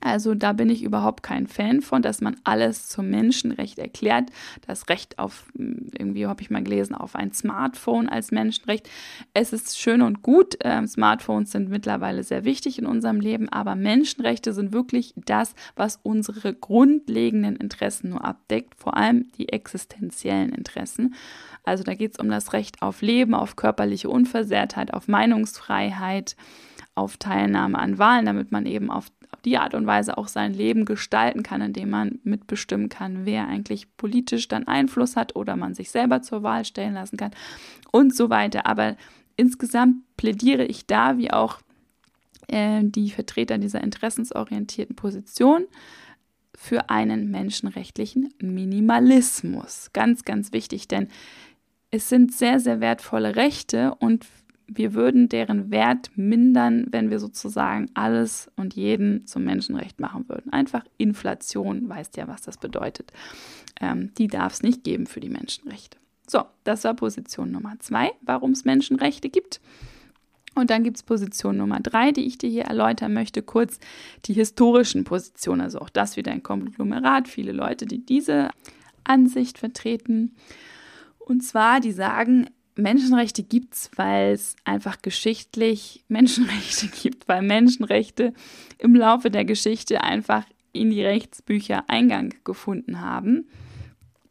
[0.00, 4.30] Also da bin ich überhaupt kein Fan von, dass man alles zum Menschenrecht erklärt.
[4.66, 8.88] Das Recht auf, hm, irgendwie habe ich mal gelesen, auf ein Smartphone als Menschenrecht.
[9.32, 10.56] Es ist schön und gut.
[10.62, 15.98] Ähm, Smartphones sind mittlerweile sehr wichtig in unserem Leben, aber Menschenrechte sind wirklich das, was
[16.02, 21.14] unsere grundlegenden Interessen nur abdeckt, vor allem die existenziellen Interessen.
[21.64, 26.36] Also da geht es um das Recht auf Leben, auf körperliche Unversehrtheit, auf Meinungsfreiheit
[26.96, 29.12] auf Teilnahme an Wahlen, damit man eben auf
[29.44, 33.96] die Art und Weise auch sein Leben gestalten kann, indem man mitbestimmen kann, wer eigentlich
[33.96, 37.30] politisch dann Einfluss hat oder man sich selber zur Wahl stellen lassen kann
[37.92, 38.66] und so weiter.
[38.66, 38.96] Aber
[39.36, 41.60] insgesamt plädiere ich da, wie auch
[42.48, 45.66] äh, die Vertreter dieser interessensorientierten Position,
[46.56, 49.90] für einen menschenrechtlichen Minimalismus.
[49.92, 51.08] Ganz, ganz wichtig, denn
[51.90, 54.26] es sind sehr, sehr wertvolle Rechte und
[54.68, 60.52] wir würden deren Wert mindern, wenn wir sozusagen alles und jeden zum Menschenrecht machen würden.
[60.52, 63.12] Einfach Inflation, weißt ja, was das bedeutet.
[63.80, 65.98] Ähm, die darf es nicht geben für die Menschenrechte.
[66.26, 69.60] So, das war Position Nummer zwei, warum es Menschenrechte gibt.
[70.56, 73.78] Und dann gibt es Position Nummer drei, die ich dir hier erläutern möchte, kurz
[74.24, 75.60] die historischen Positionen.
[75.60, 78.50] Also auch das wieder ein Konglomerat, viele Leute, die diese
[79.04, 80.34] Ansicht vertreten.
[81.18, 88.32] Und zwar, die sagen, Menschenrechte gibt es, weil es einfach geschichtlich Menschenrechte gibt, weil Menschenrechte
[88.78, 93.48] im Laufe der Geschichte einfach in die Rechtsbücher Eingang gefunden haben.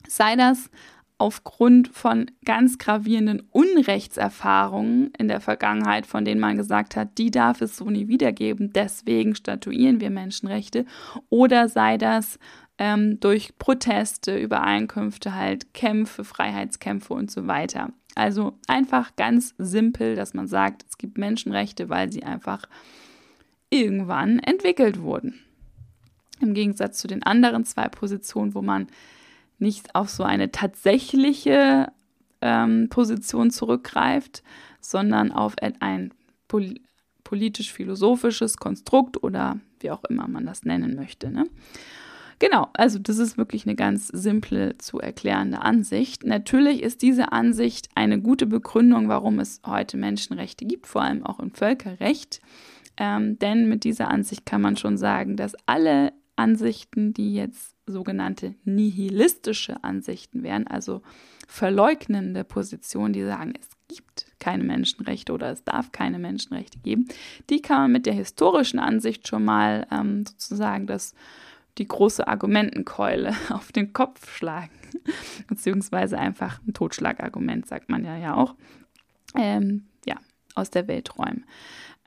[0.08, 0.69] Sei das
[1.17, 7.62] aufgrund von ganz gravierenden Unrechtserfahrungen in der Vergangenheit, von denen man gesagt hat, die darf
[7.62, 10.86] es so nie wiedergeben, deswegen statuieren wir Menschenrechte,
[11.29, 12.38] oder sei das
[12.77, 17.93] ähm, durch Proteste, Übereinkünfte, halt Kämpfe, Freiheitskämpfe und so weiter.
[18.15, 22.63] Also einfach ganz simpel, dass man sagt, es gibt Menschenrechte, weil sie einfach
[23.69, 25.41] irgendwann entwickelt wurden.
[26.39, 28.88] Im Gegensatz zu den anderen zwei Positionen, wo man
[29.60, 31.91] nicht auf so eine tatsächliche
[32.41, 34.43] ähm, Position zurückgreift,
[34.80, 36.13] sondern auf ein
[36.47, 36.75] pol
[37.23, 41.32] politisch-philosophisches Konstrukt oder wie auch immer man das nennen möchte.
[41.32, 41.47] Ne?
[42.39, 46.26] Genau, also das ist wirklich eine ganz simple zu erklärende Ansicht.
[46.26, 51.39] Natürlich ist diese Ansicht eine gute Begründung, warum es heute Menschenrechte gibt, vor allem auch
[51.39, 52.41] im Völkerrecht.
[52.98, 58.56] Ähm, denn mit dieser Ansicht kann man schon sagen, dass alle Ansichten, die jetzt sogenannte
[58.63, 61.02] nihilistische Ansichten wären, also
[61.48, 67.08] verleugnende Positionen, die sagen, es gibt keine Menschenrechte oder es darf keine Menschenrechte geben,
[67.50, 71.13] die kann man mit der historischen Ansicht schon mal ähm, sozusagen das
[71.77, 74.71] die große Argumentenkeule auf den Kopf schlagen.
[75.47, 78.55] Beziehungsweise einfach ein Totschlagargument, sagt man ja ja auch.
[79.35, 80.15] Ähm, ja,
[80.55, 81.45] aus der Welt räumen.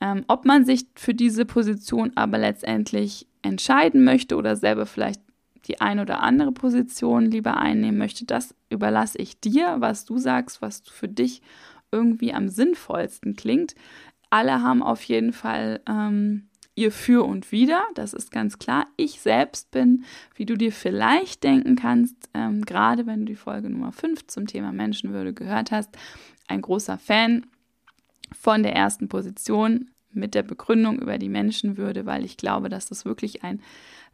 [0.00, 5.20] Ähm, ob man sich für diese Position aber letztendlich entscheiden möchte oder selber vielleicht
[5.66, 10.62] die eine oder andere Position lieber einnehmen möchte, das überlasse ich dir, was du sagst,
[10.62, 11.42] was für dich
[11.90, 13.74] irgendwie am sinnvollsten klingt.
[14.30, 16.47] Alle haben auf jeden Fall ähm,
[16.78, 18.86] ihr Für und Wider, das ist ganz klar.
[18.96, 20.04] Ich selbst bin,
[20.36, 24.46] wie du dir vielleicht denken kannst, ähm, gerade wenn du die Folge Nummer 5 zum
[24.46, 25.90] Thema Menschenwürde gehört hast,
[26.46, 27.46] ein großer Fan
[28.32, 33.04] von der ersten Position mit der Begründung über die Menschenwürde, weil ich glaube, dass das
[33.04, 33.60] wirklich ein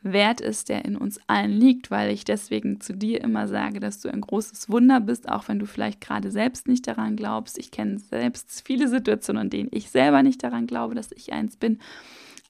[0.00, 4.00] Wert ist, der in uns allen liegt, weil ich deswegen zu dir immer sage, dass
[4.00, 7.58] du ein großes Wunder bist, auch wenn du vielleicht gerade selbst nicht daran glaubst.
[7.58, 11.56] Ich kenne selbst viele Situationen, in denen ich selber nicht daran glaube, dass ich eins
[11.56, 11.78] bin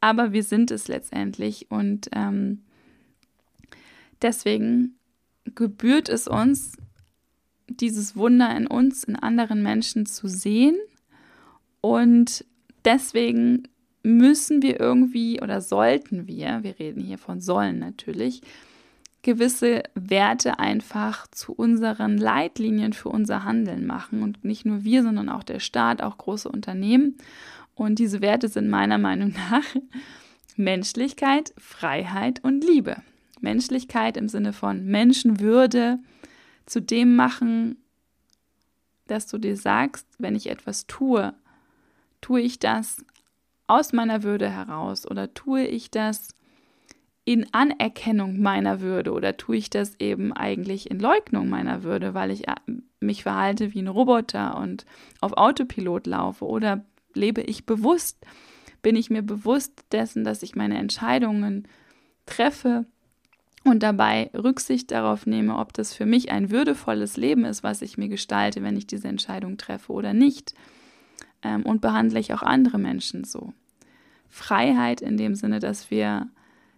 [0.04, 2.60] aber wir sind es letztendlich und ähm,
[4.20, 4.98] deswegen
[5.54, 6.76] gebührt es uns,
[7.68, 10.76] dieses Wunder in uns, in anderen Menschen zu sehen
[11.80, 12.44] und
[12.84, 13.66] deswegen
[14.02, 18.42] müssen wir irgendwie oder sollten wir, wir reden hier von sollen natürlich,
[19.22, 24.22] gewisse Werte einfach zu unseren Leitlinien für unser Handeln machen.
[24.22, 27.16] Und nicht nur wir, sondern auch der Staat, auch große Unternehmen.
[27.74, 29.64] Und diese Werte sind meiner Meinung nach
[30.56, 32.96] Menschlichkeit, Freiheit und Liebe.
[33.40, 35.98] Menschlichkeit im Sinne von Menschenwürde
[36.66, 37.76] zu dem machen,
[39.06, 41.34] dass du dir sagst, wenn ich etwas tue,
[42.20, 43.04] tue ich das
[43.66, 46.28] aus meiner Würde heraus oder tue ich das
[47.24, 52.30] in Anerkennung meiner Würde oder tue ich das eben eigentlich in Leugnung meiner Würde, weil
[52.30, 52.54] ich äh,
[53.00, 54.84] mich verhalte wie ein Roboter und
[55.20, 56.84] auf Autopilot laufe oder
[57.14, 58.18] lebe ich bewusst
[58.82, 61.66] Bin ich mir bewusst dessen, dass ich meine Entscheidungen
[62.26, 62.86] treffe
[63.64, 67.96] und dabei Rücksicht darauf nehme, ob das für mich ein würdevolles Leben ist, was ich
[67.96, 70.54] mir gestalte, wenn ich diese Entscheidung treffe oder nicht.
[71.42, 73.54] Ähm, und behandle ich auch andere Menschen so.
[74.28, 76.28] Freiheit in dem Sinne, dass wir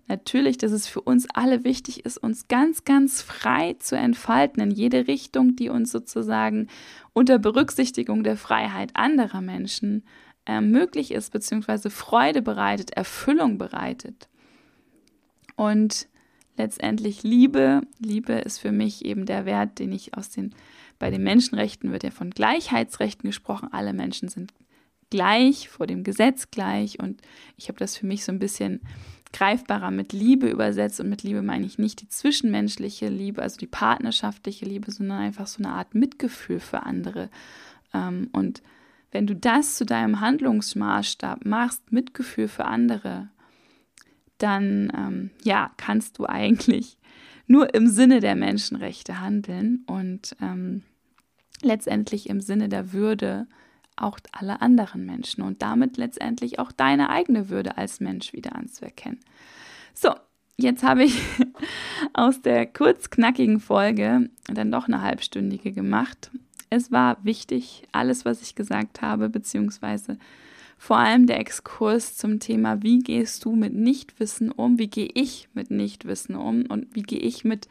[0.08, 4.70] natürlich, dass es für uns alle wichtig ist, uns ganz, ganz frei zu entfalten in
[4.70, 6.68] jede Richtung, die uns sozusagen
[7.12, 10.04] unter Berücksichtigung der Freiheit anderer Menschen
[10.46, 14.28] äh, möglich ist, beziehungsweise Freude bereitet, Erfüllung bereitet.
[15.56, 16.08] Und
[16.56, 17.82] letztendlich Liebe.
[17.98, 20.54] Liebe ist für mich eben der Wert, den ich aus den,
[20.98, 23.68] bei den Menschenrechten wird ja von Gleichheitsrechten gesprochen.
[23.72, 24.52] Alle Menschen sind
[25.10, 26.98] gleich, vor dem Gesetz gleich.
[26.98, 27.20] Und
[27.56, 28.80] ich habe das für mich so ein bisschen
[29.32, 31.00] greifbarer mit Liebe übersetzt.
[31.00, 35.46] Und mit Liebe meine ich nicht die zwischenmenschliche Liebe, also die partnerschaftliche Liebe, sondern einfach
[35.46, 37.30] so eine Art Mitgefühl für andere.
[37.92, 38.62] Ähm, und
[39.12, 43.28] wenn du das zu deinem Handlungsmaßstab machst, Mitgefühl für andere,
[44.38, 46.98] dann ähm, ja, kannst du eigentlich
[47.46, 50.82] nur im Sinne der Menschenrechte handeln und ähm,
[51.62, 53.46] letztendlich im Sinne der Würde
[53.96, 59.20] auch aller anderen Menschen und damit letztendlich auch deine eigene Würde als Mensch wieder anzuerkennen.
[59.94, 60.14] So,
[60.58, 61.18] jetzt habe ich
[62.12, 66.30] aus der kurzknackigen Folge dann doch eine halbstündige gemacht.
[66.70, 70.18] Es war wichtig, alles, was ich gesagt habe, beziehungsweise
[70.78, 75.48] vor allem der Exkurs zum Thema, wie gehst du mit Nichtwissen um, wie gehe ich
[75.54, 77.68] mit Nichtwissen um und wie gehe ich mit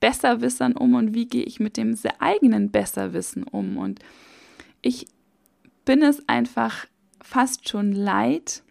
[0.00, 3.76] Besserwissern um und wie gehe ich mit dem eigenen Besserwissen um.
[3.76, 4.00] Und
[4.82, 5.06] ich
[5.84, 6.86] bin es einfach
[7.22, 8.62] fast schon leid,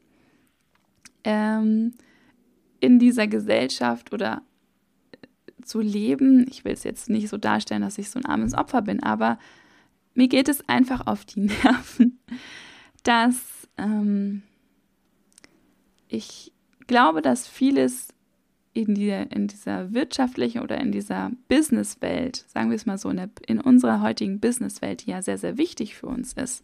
[1.23, 1.93] ähm,
[2.79, 4.41] in dieser Gesellschaft oder
[5.63, 6.45] zu leben.
[6.49, 9.39] Ich will es jetzt nicht so darstellen, dass ich so ein armes Opfer bin, aber
[10.15, 12.19] mir geht es einfach auf die Nerven,
[13.03, 14.41] dass ähm,
[16.07, 16.51] ich
[16.87, 18.07] glaube, dass vieles
[18.73, 23.17] in, die, in dieser wirtschaftlichen oder in dieser Businesswelt, sagen wir es mal so, in,
[23.17, 26.61] der, in unserer heutigen Businesswelt, die ja sehr, sehr wichtig für uns ist,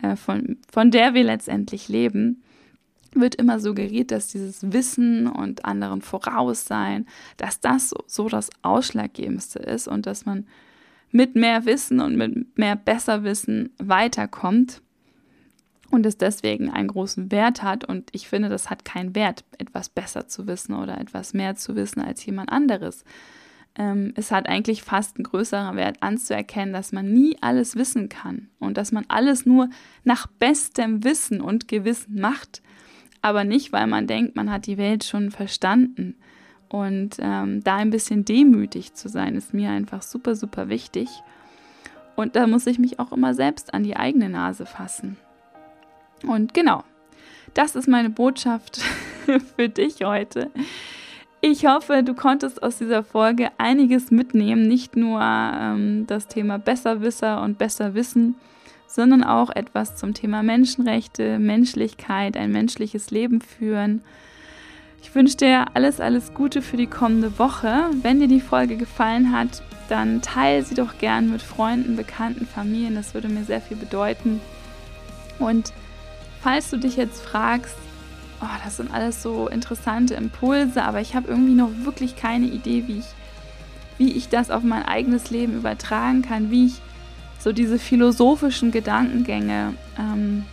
[0.00, 2.42] äh, von, von der wir letztendlich leben,
[3.14, 9.58] wird immer suggeriert, dass dieses Wissen und anderen Voraussein, dass das so, so das Ausschlaggebendste
[9.58, 10.46] ist und dass man
[11.14, 14.82] mit mehr Wissen und mit mehr Besserwissen weiterkommt
[15.92, 17.84] und es deswegen einen großen Wert hat.
[17.84, 21.76] Und ich finde, das hat keinen Wert, etwas besser zu wissen oder etwas mehr zu
[21.76, 23.04] wissen als jemand anderes.
[23.76, 28.48] Ähm, es hat eigentlich fast einen größeren Wert anzuerkennen, dass man nie alles wissen kann
[28.58, 29.70] und dass man alles nur
[30.02, 32.60] nach bestem Wissen und Gewissen macht,
[33.22, 36.16] aber nicht, weil man denkt, man hat die Welt schon verstanden.
[36.74, 41.08] Und ähm, da ein bisschen demütig zu sein, ist mir einfach super, super wichtig.
[42.16, 45.16] Und da muss ich mich auch immer selbst an die eigene Nase fassen.
[46.26, 46.82] Und genau,
[47.54, 48.80] das ist meine Botschaft
[49.56, 50.50] für dich heute.
[51.40, 57.40] Ich hoffe, du konntest aus dieser Folge einiges mitnehmen, nicht nur ähm, das Thema Besserwisser
[57.40, 58.34] und Besserwissen,
[58.88, 64.02] sondern auch etwas zum Thema Menschenrechte, Menschlichkeit, ein menschliches Leben führen.
[65.04, 67.90] Ich wünsche dir alles, alles Gute für die kommende Woche.
[68.00, 72.94] Wenn dir die Folge gefallen hat, dann teile sie doch gern mit Freunden, Bekannten, Familien.
[72.94, 74.40] Das würde mir sehr viel bedeuten.
[75.38, 75.74] Und
[76.40, 77.76] falls du dich jetzt fragst,
[78.40, 82.84] oh, das sind alles so interessante Impulse, aber ich habe irgendwie noch wirklich keine Idee,
[82.88, 83.06] wie ich,
[83.98, 86.80] wie ich das auf mein eigenes Leben übertragen kann, wie ich
[87.38, 90.46] so diese philosophischen Gedankengänge ähm,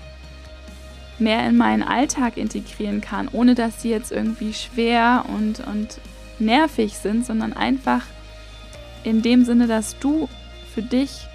[1.21, 5.99] mehr in meinen Alltag integrieren kann, ohne dass sie jetzt irgendwie schwer und, und
[6.39, 8.01] nervig sind, sondern einfach
[9.03, 10.27] in dem Sinne, dass du
[10.73, 11.27] für dich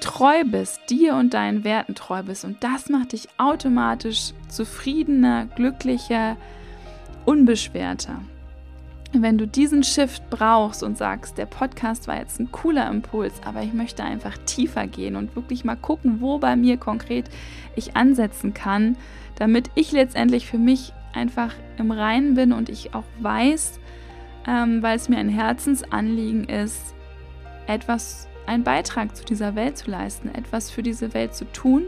[0.00, 2.44] treu bist, dir und deinen Werten treu bist.
[2.44, 6.36] Und das macht dich automatisch zufriedener, glücklicher,
[7.26, 8.20] unbeschwerter.
[9.12, 13.62] Wenn du diesen Shift brauchst und sagst, der Podcast war jetzt ein cooler Impuls, aber
[13.62, 17.28] ich möchte einfach tiefer gehen und wirklich mal gucken, wo bei mir konkret
[17.74, 18.96] ich ansetzen kann,
[19.34, 23.80] damit ich letztendlich für mich einfach im Reinen bin und ich auch weiß,
[24.46, 26.94] ähm, weil es mir ein Herzensanliegen ist,
[27.66, 31.84] etwas einen Beitrag zu dieser Welt zu leisten, etwas für diese Welt zu tun.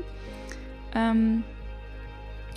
[0.92, 1.44] Ähm,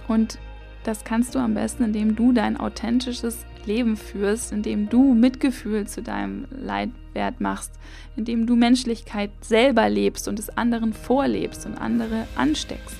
[0.07, 0.39] und
[0.83, 6.01] das kannst du am besten, indem du dein authentisches Leben führst, indem du Mitgefühl zu
[6.01, 7.71] deinem Leitwert machst,
[8.15, 12.97] indem du Menschlichkeit selber lebst und es anderen vorlebst und andere ansteckst.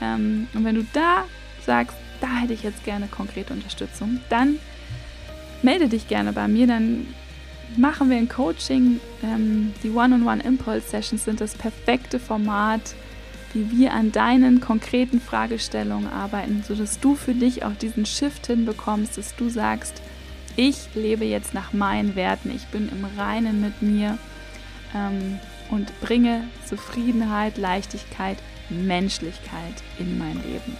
[0.00, 1.24] Ähm, und wenn du da
[1.64, 4.58] sagst, da hätte ich jetzt gerne konkrete Unterstützung, dann
[5.62, 7.06] melde dich gerne bei mir, dann
[7.76, 9.00] machen wir ein Coaching.
[9.22, 12.94] Ähm, die One-on-One Impulse Sessions sind das perfekte Format
[13.54, 19.16] wie wir an deinen konkreten Fragestellungen arbeiten, sodass du für dich auch diesen Shift hinbekommst,
[19.16, 20.02] dass du sagst,
[20.56, 24.18] ich lebe jetzt nach meinen Werten, ich bin im Reinen mit mir
[24.94, 25.38] ähm,
[25.70, 28.38] und bringe Zufriedenheit, Leichtigkeit,
[28.68, 30.76] Menschlichkeit in mein Leben.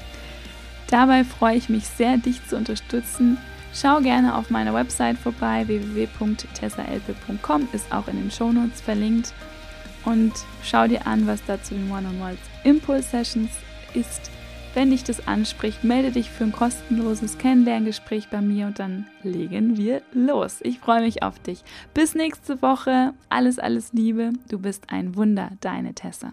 [0.88, 3.38] Dabei freue ich mich sehr, dich zu unterstützen.
[3.72, 9.32] Schau gerne auf meiner Website vorbei, www.tessaelpe.com, ist auch in den Shownotes verlinkt.
[10.04, 10.32] Und
[10.62, 13.50] schau dir an, was da zu den One-on-Ones Impulse Sessions
[13.94, 14.30] ist.
[14.74, 19.76] Wenn dich das anspricht, melde dich für ein kostenloses Kennenlerngespräch bei mir und dann legen
[19.76, 20.58] wir los.
[20.62, 21.62] Ich freue mich auf dich.
[21.94, 23.14] Bis nächste Woche.
[23.28, 24.32] Alles, alles Liebe.
[24.48, 26.32] Du bist ein Wunder, deine Tessa.